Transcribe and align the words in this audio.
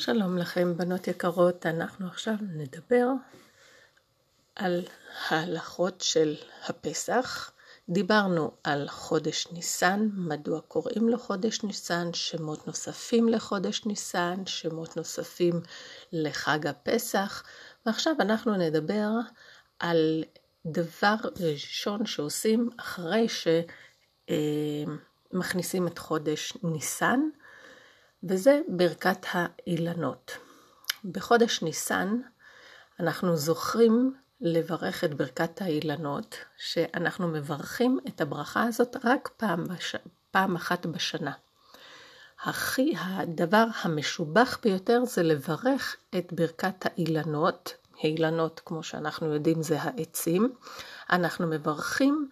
שלום 0.00 0.38
לכם 0.38 0.76
בנות 0.76 1.08
יקרות, 1.08 1.66
אנחנו 1.66 2.06
עכשיו 2.06 2.34
נדבר 2.40 3.06
על 4.56 4.84
ההלכות 5.28 6.00
של 6.00 6.34
הפסח. 6.66 7.50
דיברנו 7.88 8.52
על 8.64 8.88
חודש 8.88 9.46
ניסן, 9.52 10.08
מדוע 10.14 10.60
קוראים 10.60 11.08
לו 11.08 11.18
חודש 11.18 11.62
ניסן, 11.62 12.12
שמות 12.12 12.66
נוספים 12.66 13.28
לחודש 13.28 13.86
ניסן, 13.86 14.46
שמות 14.46 14.96
נוספים 14.96 15.60
לחג 16.12 16.66
הפסח, 16.66 17.42
ועכשיו 17.86 18.14
אנחנו 18.20 18.56
נדבר 18.56 19.08
על 19.78 20.24
דבר 20.66 21.14
ראשון 21.40 22.06
שעושים 22.06 22.70
אחרי 22.76 23.26
שמכניסים 25.30 25.86
את 25.86 25.98
חודש 25.98 26.52
ניסן. 26.62 27.20
וזה 28.24 28.60
ברכת 28.68 29.26
האילנות. 29.32 30.36
בחודש 31.04 31.62
ניסן 31.62 32.20
אנחנו 33.00 33.36
זוכרים 33.36 34.14
לברך 34.40 35.04
את 35.04 35.14
ברכת 35.14 35.62
האילנות, 35.62 36.36
שאנחנו 36.56 37.28
מברכים 37.28 37.98
את 38.08 38.20
הברכה 38.20 38.62
הזאת 38.62 38.96
רק 39.04 39.28
פעם, 39.36 39.64
בש... 39.64 39.96
פעם 40.30 40.56
אחת 40.56 40.86
בשנה. 40.86 41.32
הכי, 42.42 42.94
הדבר 42.98 43.64
המשובח 43.82 44.58
ביותר 44.62 45.04
זה 45.04 45.22
לברך 45.22 45.96
את 46.18 46.32
ברכת 46.32 46.86
האילנות, 46.86 47.74
האילנות 48.02 48.60
כמו 48.64 48.82
שאנחנו 48.82 49.34
יודעים 49.34 49.62
זה 49.62 49.82
העצים, 49.82 50.52
אנחנו 51.10 51.46
מברכים 51.46 52.28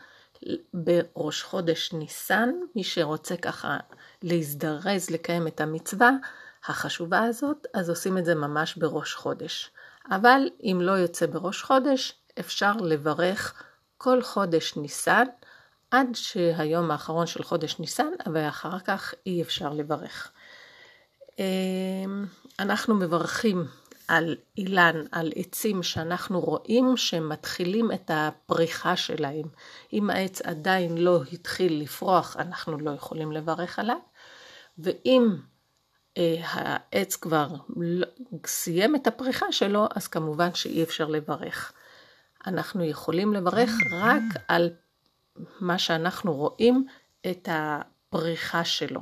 בראש 0.75 1.43
חודש 1.43 1.93
ניסן, 1.93 2.51
מי 2.77 2.85
שרוצה 2.85 3.37
ככה 3.37 3.77
להזדרז 4.23 5.11
לקיים 5.11 5.47
את 5.47 5.61
המצווה 5.61 6.11
החשובה 6.67 7.23
הזאת, 7.25 7.67
אז 7.75 7.91
עושים 7.91 8.19
את 8.19 8.25
זה 8.25 8.35
ממש 8.35 8.77
בראש 8.77 9.15
חודש. 9.15 9.71
אבל 10.11 10.49
אם 10.63 10.79
לא 10.83 10.93
יוצא 10.93 11.27
בראש 11.27 11.63
חודש, 11.63 12.13
אפשר 12.39 12.73
לברך 12.73 13.63
כל 13.99 14.23
חודש 14.23 14.77
ניסן, 14.77 15.25
עד 15.91 16.07
שהיום 16.15 16.91
האחרון 16.91 17.27
של 17.27 17.43
חודש 17.43 17.79
ניסן, 17.79 18.13
אבל 18.27 18.49
אחר 18.49 18.79
כך 18.79 19.15
אי 19.27 19.43
אפשר 19.43 19.73
לברך. 19.73 20.31
אמ, 21.39 22.27
אנחנו 22.59 22.95
מברכים 22.95 23.67
על 24.09 24.37
אילן, 24.59 25.03
על 25.13 25.33
עצים 25.37 25.83
שאנחנו 25.83 26.41
רואים 26.41 26.97
שמתחילים 26.97 27.93
את 27.93 28.11
הפריחה 28.15 28.97
שלהם. 28.97 29.45
אם 29.93 30.11
העץ 30.11 30.41
עדיין 30.41 30.99
לא 30.99 31.23
התחיל 31.33 31.83
לפרוח, 31.83 32.37
אנחנו 32.37 32.79
לא 32.79 32.91
יכולים 32.91 33.33
לברך 33.33 33.79
עליו. 33.79 33.99
ואם 34.79 35.37
אה, 36.19 36.37
העץ 36.43 37.17
כבר 37.17 37.49
לא, 37.77 38.07
סיים 38.47 38.97
את 38.97 39.07
הפריחה 39.07 39.53
שלו, 39.53 39.87
אז 39.95 40.09
כמובן 40.09 40.55
שאי 40.55 40.83
אפשר 40.83 41.09
לברך. 41.09 41.73
אנחנו 42.47 42.85
יכולים 42.85 43.35
לברך 43.35 43.71
רק 43.93 44.23
על 44.49 44.71
מה 45.61 45.79
שאנחנו 45.79 46.35
רואים 46.35 46.87
את 47.31 47.49
הפריחה 47.53 48.65
שלו. 48.65 49.01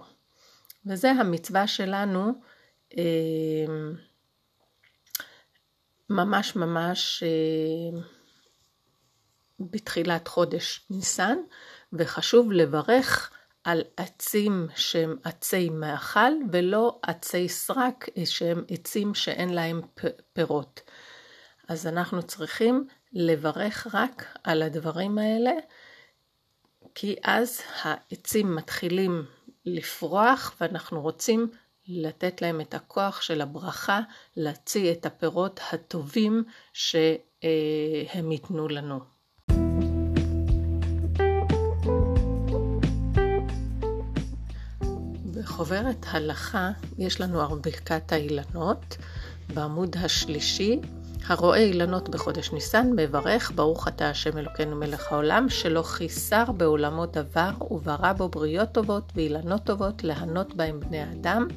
וזה 0.86 1.10
המצווה 1.10 1.66
שלנו 1.66 2.32
אה, 2.98 3.02
ממש 6.10 6.56
ממש 6.56 7.22
אה, 7.22 8.00
בתחילת 9.60 10.28
חודש 10.28 10.86
ניסן, 10.90 11.36
וחשוב 11.92 12.52
לברך 12.52 13.30
על 13.64 13.82
עצים 13.96 14.66
שהם 14.76 15.16
עצי 15.24 15.70
מאכל 15.70 16.32
ולא 16.52 16.98
עצי 17.02 17.48
סרק 17.48 18.06
שהם 18.24 18.64
עצים 18.68 19.14
שאין 19.14 19.54
להם 19.54 19.80
פירות. 20.32 20.80
אז 21.68 21.86
אנחנו 21.86 22.22
צריכים 22.22 22.86
לברך 23.12 23.86
רק 23.94 24.36
על 24.44 24.62
הדברים 24.62 25.18
האלה, 25.18 25.52
כי 26.94 27.16
אז 27.22 27.60
העצים 27.82 28.54
מתחילים 28.54 29.26
לפרוח 29.66 30.56
ואנחנו 30.60 31.02
רוצים 31.02 31.50
לתת 31.88 32.42
להם 32.42 32.60
את 32.60 32.74
הכוח 32.74 33.22
של 33.22 33.40
הברכה 33.40 34.00
להוציא 34.36 34.92
את 34.92 35.06
הפירות 35.06 35.60
הטובים 35.72 36.44
שהם 36.72 38.32
ייתנו 38.32 38.68
לנו. 38.68 39.00
בחוברת 45.34 46.06
הלכה 46.10 46.70
יש 46.98 47.20
לנו 47.20 47.40
על 47.40 47.48
האילנות 48.12 48.96
בעמוד 49.54 49.96
השלישי 49.96 50.80
הרואה 51.26 51.58
אילנות 51.58 52.08
בחודש 52.08 52.52
ניסן 52.52 52.90
מברך 52.96 53.52
ברוך 53.54 53.88
אתה 53.88 54.10
השם 54.10 54.38
אלוקינו 54.38 54.76
מלך 54.76 55.12
העולם 55.12 55.48
שלא 55.48 55.82
חיסר 55.82 56.44
בעולמו 56.56 57.06
דבר 57.06 57.50
וברא 57.70 58.12
בו 58.12 58.28
בריות 58.28 58.72
טובות 58.72 59.12
ואילנות 59.16 59.64
טובות 59.64 60.04
להנות 60.04 60.54
בהם 60.54 60.80
בני 60.80 61.02
אדם 61.02 61.48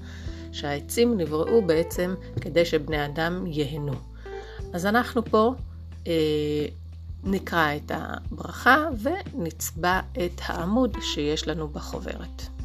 שהעצים 0.52 1.18
נבראו 1.18 1.62
בעצם 1.62 2.16
כדי 2.42 2.66
שבני 2.66 3.06
אדם 3.06 3.44
ייהנו. 3.48 3.94
אז 4.74 4.86
אנחנו 4.86 5.26
פה 5.26 5.54
אה, 6.08 6.66
נקרא 7.24 7.76
את 7.76 7.92
הברכה 7.96 8.78
ונצבע 9.02 10.00
את 10.12 10.42
העמוד 10.46 10.98
שיש 11.02 11.48
לנו 11.48 11.68
בחוברת. 11.68 12.57